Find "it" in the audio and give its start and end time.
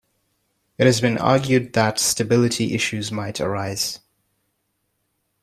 0.79-0.87